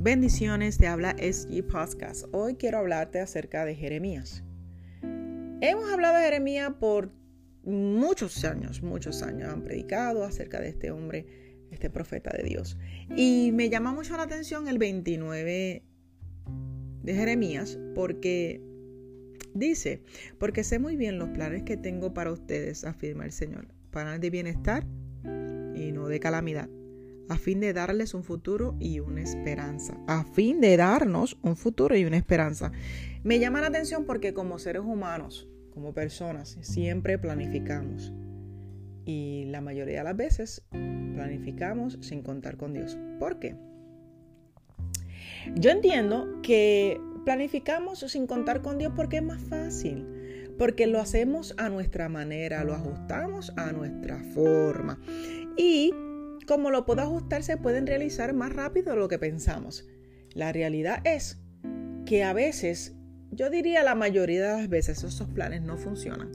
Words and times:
Bendiciones, 0.00 0.78
te 0.78 0.86
habla 0.86 1.16
SG 1.18 1.66
Podcast. 1.66 2.26
Hoy 2.30 2.54
quiero 2.54 2.78
hablarte 2.78 3.18
acerca 3.18 3.64
de 3.64 3.74
Jeremías. 3.74 4.44
Hemos 5.02 5.90
hablado 5.90 6.18
de 6.18 6.22
Jeremías 6.22 6.72
por 6.78 7.10
muchos 7.64 8.44
años, 8.44 8.80
muchos 8.80 9.24
años 9.24 9.52
han 9.52 9.64
predicado 9.64 10.22
acerca 10.22 10.60
de 10.60 10.68
este 10.68 10.92
hombre, 10.92 11.26
este 11.72 11.90
profeta 11.90 12.30
de 12.30 12.44
Dios. 12.44 12.78
Y 13.16 13.50
me 13.52 13.70
llama 13.70 13.92
mucho 13.92 14.16
la 14.16 14.22
atención 14.22 14.68
el 14.68 14.78
29 14.78 15.82
de 17.02 17.14
Jeremías 17.14 17.76
porque 17.96 18.62
dice, 19.52 20.04
porque 20.38 20.62
sé 20.62 20.78
muy 20.78 20.94
bien 20.94 21.18
los 21.18 21.30
planes 21.30 21.64
que 21.64 21.76
tengo 21.76 22.14
para 22.14 22.30
ustedes, 22.30 22.84
afirma 22.84 23.24
el 23.24 23.32
Señor, 23.32 23.66
planes 23.90 24.20
de 24.20 24.30
bienestar 24.30 24.86
y 25.74 25.90
no 25.90 26.06
de 26.06 26.20
calamidad 26.20 26.68
a 27.28 27.36
fin 27.36 27.60
de 27.60 27.72
darles 27.72 28.14
un 28.14 28.24
futuro 28.24 28.74
y 28.78 29.00
una 29.00 29.22
esperanza. 29.22 29.96
A 30.06 30.24
fin 30.24 30.60
de 30.60 30.76
darnos 30.76 31.38
un 31.42 31.56
futuro 31.56 31.96
y 31.96 32.04
una 32.04 32.16
esperanza. 32.16 32.72
Me 33.22 33.38
llama 33.38 33.60
la 33.60 33.68
atención 33.68 34.04
porque 34.04 34.32
como 34.32 34.58
seres 34.58 34.82
humanos, 34.82 35.48
como 35.72 35.92
personas, 35.92 36.56
siempre 36.60 37.18
planificamos. 37.18 38.12
Y 39.04 39.44
la 39.46 39.60
mayoría 39.60 39.98
de 39.98 40.04
las 40.04 40.16
veces 40.16 40.62
planificamos 40.70 41.98
sin 42.00 42.22
contar 42.22 42.56
con 42.56 42.74
Dios. 42.74 42.98
¿Por 43.18 43.38
qué? 43.38 43.56
Yo 45.54 45.70
entiendo 45.70 46.40
que 46.42 47.00
planificamos 47.24 48.00
sin 48.00 48.26
contar 48.26 48.62
con 48.62 48.78
Dios 48.78 48.92
porque 48.94 49.18
es 49.18 49.22
más 49.22 49.42
fácil. 49.42 50.06
Porque 50.58 50.86
lo 50.86 50.98
hacemos 50.98 51.54
a 51.56 51.68
nuestra 51.68 52.08
manera, 52.08 52.64
lo 52.64 52.74
ajustamos 52.74 53.52
a 53.56 53.70
nuestra 53.72 54.18
forma. 54.34 54.98
Y 55.56 55.92
como 56.48 56.70
lo 56.70 56.86
puedo 56.86 57.02
ajustar, 57.02 57.42
se 57.42 57.58
pueden 57.58 57.86
realizar 57.86 58.32
más 58.32 58.52
rápido 58.52 58.90
de 58.90 58.96
lo 58.96 59.06
que 59.06 59.18
pensamos. 59.18 59.86
La 60.32 60.50
realidad 60.50 61.06
es 61.06 61.42
que 62.06 62.24
a 62.24 62.32
veces, 62.32 62.96
yo 63.30 63.50
diría 63.50 63.82
la 63.82 63.94
mayoría 63.94 64.40
de 64.40 64.62
las 64.62 64.68
veces, 64.70 65.04
esos 65.04 65.28
planes 65.28 65.60
no 65.60 65.76
funcionan. 65.76 66.32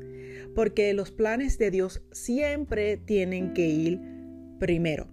Porque 0.53 0.93
los 0.93 1.11
planes 1.11 1.57
de 1.57 1.71
Dios 1.71 2.03
siempre 2.11 2.97
tienen 2.97 3.55
que 3.55 3.67
ir 3.67 4.01
primero. 4.59 5.07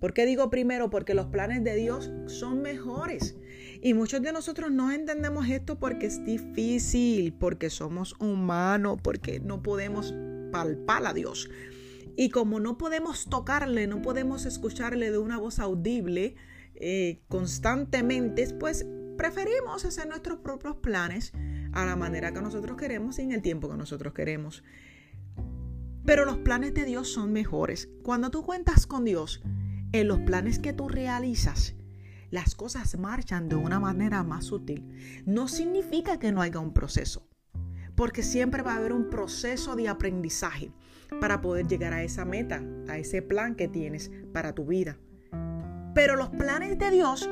¿Por 0.00 0.12
qué 0.12 0.26
digo 0.26 0.50
primero? 0.50 0.90
Porque 0.90 1.14
los 1.14 1.26
planes 1.26 1.64
de 1.64 1.74
Dios 1.74 2.12
son 2.26 2.60
mejores. 2.60 3.38
Y 3.80 3.94
muchos 3.94 4.20
de 4.20 4.32
nosotros 4.32 4.70
no 4.70 4.92
entendemos 4.92 5.48
esto 5.48 5.78
porque 5.78 6.06
es 6.06 6.22
difícil, 6.26 7.32
porque 7.32 7.70
somos 7.70 8.14
humanos, 8.20 8.98
porque 9.02 9.40
no 9.40 9.62
podemos 9.62 10.14
palpar 10.50 11.06
a 11.06 11.14
Dios. 11.14 11.48
Y 12.16 12.30
como 12.30 12.60
no 12.60 12.78
podemos 12.78 13.26
tocarle, 13.26 13.86
no 13.86 14.02
podemos 14.02 14.44
escucharle 14.44 15.10
de 15.10 15.18
una 15.18 15.38
voz 15.38 15.58
audible 15.58 16.34
eh, 16.74 17.22
constantemente, 17.28 18.46
pues 18.58 18.86
preferimos 19.16 19.84
hacer 19.84 20.08
nuestros 20.08 20.38
propios 20.40 20.76
planes 20.76 21.32
a 21.72 21.86
la 21.86 21.96
manera 21.96 22.32
que 22.32 22.42
nosotros 22.42 22.76
queremos 22.76 23.18
y 23.18 23.22
en 23.22 23.32
el 23.32 23.42
tiempo 23.42 23.70
que 23.70 23.76
nosotros 23.76 24.12
queremos. 24.12 24.62
Pero 26.04 26.24
los 26.24 26.38
planes 26.38 26.74
de 26.74 26.84
Dios 26.84 27.08
son 27.08 27.32
mejores. 27.32 27.88
Cuando 28.02 28.30
tú 28.30 28.42
cuentas 28.42 28.86
con 28.86 29.04
Dios, 29.04 29.42
en 29.92 30.08
los 30.08 30.20
planes 30.20 30.58
que 30.58 30.72
tú 30.72 30.88
realizas, 30.88 31.76
las 32.30 32.54
cosas 32.54 32.98
marchan 32.98 33.48
de 33.48 33.56
una 33.56 33.78
manera 33.78 34.24
más 34.24 34.46
sutil. 34.46 35.22
No 35.26 35.48
significa 35.48 36.18
que 36.18 36.32
no 36.32 36.40
haya 36.40 36.60
un 36.60 36.72
proceso, 36.72 37.28
porque 38.02 38.24
siempre 38.24 38.62
va 38.62 38.72
a 38.72 38.78
haber 38.78 38.92
un 38.92 39.08
proceso 39.10 39.76
de 39.76 39.86
aprendizaje 39.86 40.72
para 41.20 41.40
poder 41.40 41.68
llegar 41.68 41.92
a 41.92 42.02
esa 42.02 42.24
meta, 42.24 42.60
a 42.88 42.98
ese 42.98 43.22
plan 43.22 43.54
que 43.54 43.68
tienes 43.68 44.10
para 44.32 44.56
tu 44.56 44.66
vida. 44.66 44.98
Pero 45.94 46.16
los 46.16 46.30
planes 46.30 46.76
de 46.80 46.90
Dios 46.90 47.30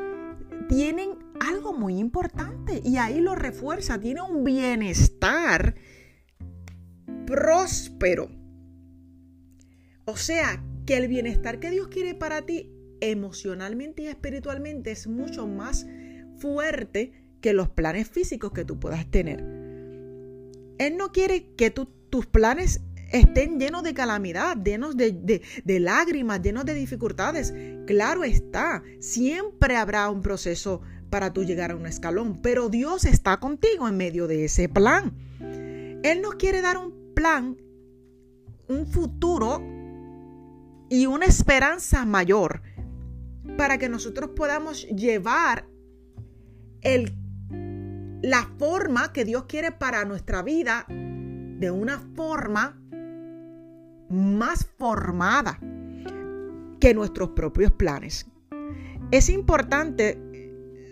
tienen 0.69 1.19
algo 1.41 1.73
muy 1.73 1.99
importante 1.99 2.81
y 2.85 2.99
ahí 2.99 3.21
lo 3.21 3.35
refuerza, 3.35 3.99
tiene 3.99 4.23
un 4.23 4.45
bienestar 4.45 5.75
próspero. 7.27 8.31
O 10.05 10.17
sea, 10.17 10.63
que 10.87 10.99
el 10.99 11.09
bienestar 11.09 11.59
que 11.59 11.73
Dios 11.73 11.89
quiere 11.89 12.15
para 12.15 12.43
ti 12.43 12.73
emocionalmente 13.01 14.05
y 14.05 14.07
espiritualmente 14.07 14.93
es 14.93 15.09
mucho 15.09 15.49
más 15.49 15.89
fuerte 16.39 17.11
que 17.41 17.55
los 17.55 17.71
planes 17.71 18.09
físicos 18.09 18.53
que 18.53 18.65
tú 18.65 18.79
puedas 18.79 19.11
tener. 19.11 19.60
Él 20.81 20.97
no 20.97 21.13
quiere 21.13 21.53
que 21.57 21.71
tus 21.71 22.25
planes 22.25 22.81
estén 23.13 23.61
llenos 23.61 23.83
de 23.83 23.93
calamidad, 23.93 24.57
llenos 24.57 24.97
de, 24.97 25.43
lágrimas, 25.67 26.41
llenos 26.41 26.65
de 26.65 26.73
dificultades. 26.73 27.53
Claro 27.87 28.25
está, 28.25 28.83
siempre 28.99 29.77
habrá 29.77 30.09
un 30.09 30.23
proceso 30.23 30.81
para 31.11 31.35
tú 31.35 31.45
llegar 31.45 31.73
a 31.73 31.77
un 31.77 31.85
escalón, 31.85 32.41
pero 32.41 32.71
Dios 32.71 33.05
está 33.05 33.39
contigo 33.41 33.89
en 33.89 33.99
medio 33.99 34.27
de 34.27 34.47
ese 34.47 34.71
plan. 34.71 35.13
Él 36.03 36.23
nos 36.23 36.37
quiere 36.37 36.63
dar 36.63 36.79
un 36.79 37.13
plan, 37.15 37.59
un 38.67 38.87
futuro 38.87 39.63
y 40.89 41.05
una 41.05 41.27
esperanza 41.27 42.07
mayor 42.07 42.63
para 43.59 43.77
que 43.77 43.91
nosotros 43.91 44.31
podamos 44.35 44.89
llevar 44.89 45.69
el, 46.81 47.20
la 48.23 48.49
forma 48.59 49.13
que 49.13 49.25
Dios 49.25 49.45
quiere 49.45 49.73
para 49.73 50.05
nuestra 50.05 50.43
vida 50.43 50.87
de 50.89 51.71
una 51.71 51.99
forma 52.15 52.79
más 54.09 54.67
formada 54.79 55.59
que 56.81 56.95
nuestros 56.95 57.31
propios 57.31 57.73
planes. 57.73 58.27
Es 59.11 59.29
importante 59.29 60.19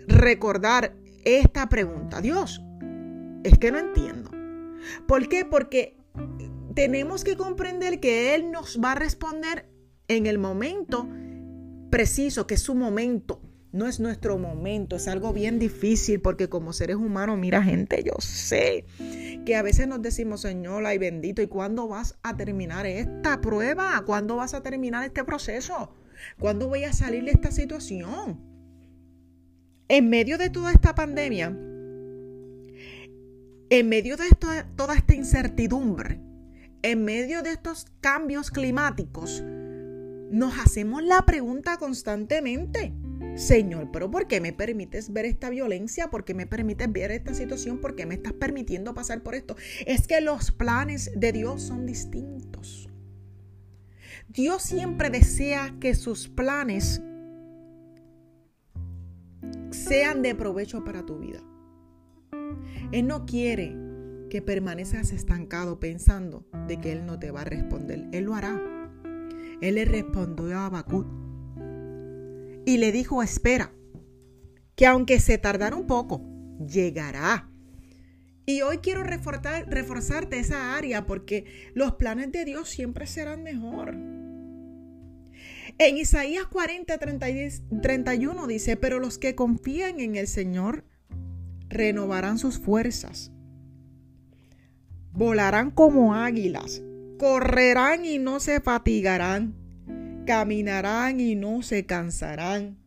recordar 0.07 0.95
esta 1.25 1.67
pregunta. 1.69 2.21
Dios, 2.21 2.61
es 3.43 3.57
que 3.57 3.71
no 3.71 3.79
entiendo. 3.79 4.31
¿Por 5.07 5.27
qué? 5.27 5.45
Porque 5.45 5.97
tenemos 6.75 7.23
que 7.23 7.37
comprender 7.37 7.99
que 7.99 8.35
Él 8.35 8.51
nos 8.51 8.79
va 8.83 8.93
a 8.93 8.95
responder 8.95 9.69
en 10.07 10.25
el 10.25 10.39
momento 10.39 11.07
preciso, 11.89 12.47
que 12.47 12.55
es 12.55 12.61
su 12.61 12.75
momento. 12.75 13.41
No 13.71 13.87
es 13.87 13.99
nuestro 13.99 14.39
momento, 14.39 14.95
es 14.95 15.07
algo 15.07 15.31
bien 15.31 15.59
difícil 15.59 16.21
porque 16.21 16.49
como 16.49 16.73
seres 16.73 16.95
humanos, 16.95 17.37
mira 17.37 17.61
gente, 17.61 18.03
yo 18.03 18.13
sé 18.19 18.85
que 19.45 19.55
a 19.55 19.61
veces 19.61 19.87
nos 19.87 20.01
decimos, 20.01 20.41
Señor, 20.41 20.85
ay 20.87 20.97
bendito, 20.97 21.43
¿y 21.43 21.47
cuándo 21.47 21.87
vas 21.87 22.17
a 22.23 22.35
terminar 22.35 22.87
esta 22.87 23.41
prueba? 23.41 24.03
¿Cuándo 24.05 24.37
vas 24.37 24.55
a 24.55 24.63
terminar 24.63 25.05
este 25.05 25.23
proceso? 25.23 25.93
¿Cuándo 26.39 26.67
voy 26.67 26.83
a 26.83 26.93
salir 26.93 27.25
de 27.25 27.31
esta 27.31 27.51
situación? 27.51 28.41
En 29.87 30.09
medio 30.09 30.39
de 30.39 30.49
toda 30.49 30.71
esta 30.71 30.95
pandemia, 30.95 31.55
en 33.69 33.87
medio 33.87 34.17
de 34.17 34.25
toda 34.75 34.95
esta 34.95 35.13
incertidumbre, 35.13 36.19
en 36.81 37.03
medio 37.05 37.43
de 37.43 37.51
estos 37.51 37.85
cambios 38.01 38.49
climáticos, 38.49 39.43
nos 40.31 40.57
hacemos 40.59 41.03
la 41.03 41.23
pregunta 41.23 41.77
constantemente. 41.77 42.93
Señor, 43.39 43.87
pero 43.93 44.11
¿por 44.11 44.27
qué 44.27 44.41
me 44.41 44.51
permites 44.51 45.13
ver 45.13 45.23
esta 45.23 45.49
violencia? 45.49 46.09
¿Por 46.09 46.25
qué 46.25 46.33
me 46.33 46.45
permites 46.45 46.91
ver 46.91 47.09
esta 47.11 47.33
situación? 47.33 47.79
¿Por 47.79 47.95
qué 47.95 48.05
me 48.05 48.15
estás 48.15 48.33
permitiendo 48.33 48.93
pasar 48.93 49.23
por 49.23 49.33
esto? 49.33 49.55
Es 49.87 50.07
que 50.07 50.19
los 50.19 50.51
planes 50.51 51.09
de 51.15 51.31
Dios 51.31 51.61
son 51.61 51.85
distintos. 51.85 52.89
Dios 54.27 54.61
siempre 54.61 55.09
desea 55.09 55.73
que 55.79 55.95
sus 55.95 56.27
planes 56.27 57.01
sean 59.71 60.21
de 60.21 60.35
provecho 60.35 60.83
para 60.83 61.05
tu 61.05 61.19
vida. 61.19 61.41
Él 62.91 63.07
no 63.07 63.25
quiere 63.25 63.73
que 64.29 64.41
permanezcas 64.41 65.13
estancado 65.13 65.79
pensando 65.79 66.45
de 66.67 66.77
que 66.77 66.91
Él 66.91 67.05
no 67.05 67.17
te 67.19 67.31
va 67.31 67.41
a 67.41 67.45
responder. 67.45 68.05
Él 68.11 68.25
lo 68.25 68.35
hará. 68.35 68.61
Él 69.61 69.75
le 69.75 69.85
respondió 69.85 70.57
a 70.57 70.65
Habacuc 70.65 71.28
y 72.69 72.77
le 72.77 72.91
dijo, 72.91 73.23
espera, 73.23 73.73
que 74.75 74.85
aunque 74.85 75.19
se 75.19 75.39
tardara 75.39 75.75
un 75.75 75.87
poco, 75.87 76.21
llegará. 76.59 77.49
Y 78.45 78.61
hoy 78.61 78.77
quiero 78.77 79.03
reforzarte 79.03 80.37
esa 80.37 80.75
área 80.77 81.07
porque 81.07 81.45
los 81.73 81.95
planes 81.95 82.31
de 82.31 82.45
Dios 82.45 82.69
siempre 82.69 83.07
serán 83.07 83.41
mejor. 83.41 83.95
En 85.79 85.97
Isaías 85.97 86.45
40, 86.45 86.95
31 86.99 88.45
dice, 88.45 88.77
pero 88.77 88.99
los 88.99 89.17
que 89.17 89.33
confían 89.33 89.99
en 89.99 90.15
el 90.15 90.27
Señor 90.27 90.83
renovarán 91.69 92.37
sus 92.37 92.59
fuerzas, 92.59 93.31
volarán 95.11 95.71
como 95.71 96.13
águilas, 96.13 96.83
correrán 97.17 98.05
y 98.05 98.19
no 98.19 98.39
se 98.39 98.59
fatigarán 98.59 99.58
caminarán 100.29 101.19
y 101.19 101.33
no 101.33 101.63
se 101.63 101.87
cansarán. 101.87 102.77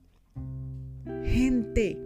Gente, 1.25 1.99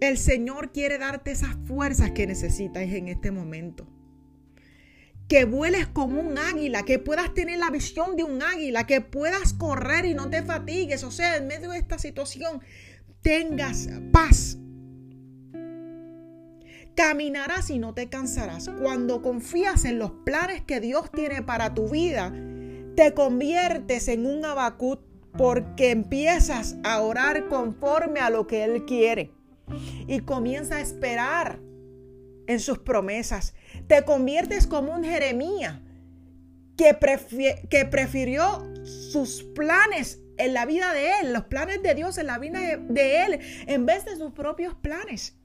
el 0.00 0.16
Señor 0.16 0.70
quiere 0.70 0.96
darte 0.96 1.32
esas 1.32 1.56
fuerzas 1.66 2.12
que 2.12 2.24
necesitas 2.24 2.84
en 2.84 3.08
este 3.08 3.32
momento. 3.32 3.88
Que 5.26 5.44
vueles 5.44 5.88
como 5.88 6.20
un 6.20 6.38
águila, 6.38 6.84
que 6.84 7.00
puedas 7.00 7.34
tener 7.34 7.58
la 7.58 7.70
visión 7.70 8.14
de 8.14 8.22
un 8.22 8.40
águila, 8.40 8.86
que 8.86 9.00
puedas 9.00 9.54
correr 9.54 10.04
y 10.04 10.14
no 10.14 10.30
te 10.30 10.44
fatigues. 10.44 11.02
O 11.02 11.10
sea, 11.10 11.36
en 11.36 11.48
medio 11.48 11.70
de 11.70 11.78
esta 11.78 11.98
situación, 11.98 12.62
tengas 13.22 13.88
paz. 14.12 14.56
Caminarás 16.94 17.70
y 17.70 17.80
no 17.80 17.92
te 17.92 18.08
cansarás. 18.08 18.68
Cuando 18.68 19.20
confías 19.20 19.84
en 19.84 19.98
los 19.98 20.12
planes 20.24 20.62
que 20.62 20.78
Dios 20.78 21.10
tiene 21.10 21.42
para 21.42 21.74
tu 21.74 21.88
vida, 21.88 22.32
te 22.98 23.14
conviertes 23.14 24.08
en 24.08 24.26
un 24.26 24.44
abacut 24.44 24.98
porque 25.36 25.92
empiezas 25.92 26.74
a 26.82 27.00
orar 27.00 27.46
conforme 27.46 28.18
a 28.18 28.28
lo 28.28 28.48
que 28.48 28.64
Él 28.64 28.86
quiere 28.86 29.30
y 30.08 30.18
comienza 30.18 30.78
a 30.78 30.80
esperar 30.80 31.60
en 32.48 32.58
sus 32.58 32.78
promesas. 32.78 33.54
Te 33.86 34.02
conviertes 34.02 34.66
como 34.66 34.92
un 34.92 35.04
Jeremías 35.04 35.78
que, 36.76 36.98
que 37.70 37.84
prefirió 37.84 38.66
sus 38.82 39.44
planes 39.44 40.20
en 40.36 40.52
la 40.52 40.66
vida 40.66 40.92
de 40.92 41.20
Él, 41.20 41.32
los 41.32 41.44
planes 41.44 41.80
de 41.84 41.94
Dios 41.94 42.18
en 42.18 42.26
la 42.26 42.40
vida 42.40 42.58
de 42.58 43.22
Él, 43.22 43.38
en 43.68 43.86
vez 43.86 44.06
de 44.06 44.16
sus 44.16 44.32
propios 44.32 44.74
planes. 44.74 45.38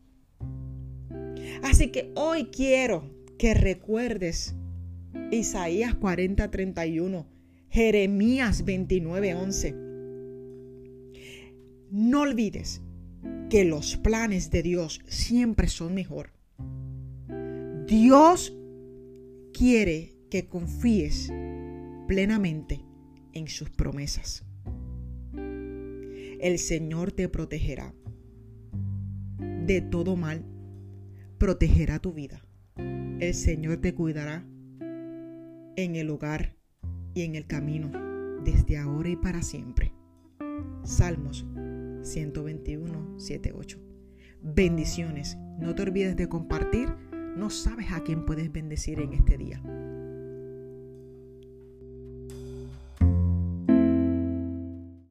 Así 1.61 1.91
que 1.91 2.11
hoy 2.15 2.45
quiero 2.45 3.11
que 3.37 3.53
recuerdes 3.53 4.55
Isaías 5.29 5.93
40, 5.93 6.49
31, 6.49 7.27
Jeremías 7.73 8.65
29, 8.65 9.33
11. 9.33 9.75
No 11.89 12.21
olvides 12.21 12.83
que 13.49 13.65
los 13.65 13.97
planes 13.97 14.51
de 14.51 14.61
Dios 14.61 15.01
siempre 15.07 15.67
son 15.67 15.95
mejor. 15.95 16.29
Dios 17.87 18.55
quiere 19.55 20.13
que 20.29 20.45
confíes 20.45 21.33
plenamente 22.07 22.85
en 23.31 23.47
sus 23.47 23.71
promesas. 23.71 24.45
El 25.33 26.59
Señor 26.59 27.11
te 27.11 27.27
protegerá 27.27 27.95
de 29.65 29.81
todo 29.81 30.15
mal, 30.15 30.45
protegerá 31.39 31.97
tu 31.97 32.13
vida. 32.13 32.45
El 32.75 33.33
Señor 33.33 33.77
te 33.77 33.95
cuidará 33.95 34.45
en 35.75 35.95
el 35.95 36.11
hogar 36.11 36.61
y 37.13 37.21
en 37.23 37.35
el 37.35 37.45
camino, 37.45 37.91
desde 38.43 38.77
ahora 38.77 39.09
y 39.09 39.15
para 39.15 39.41
siempre. 39.41 39.93
Salmos 40.83 41.45
121, 42.01 43.15
7, 43.17 43.53
8. 43.55 43.79
Bendiciones. 44.41 45.37
No 45.59 45.73
te 45.73 45.83
olvides 45.83 46.15
de 46.17 46.27
compartir. 46.27 46.89
No 47.37 47.49
sabes 47.49 47.91
a 47.91 48.03
quién 48.03 48.25
puedes 48.25 48.51
bendecir 48.51 48.99
en 48.99 49.13
este 49.13 49.37
día. 49.37 49.61